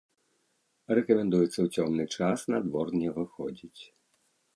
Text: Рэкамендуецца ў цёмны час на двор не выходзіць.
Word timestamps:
Рэкамендуецца 0.99 1.53
ў 1.61 1.67
цёмны 1.75 2.05
час 2.15 2.39
на 2.53 2.59
двор 2.65 2.87
не 3.03 3.09
выходзіць. 3.19 3.81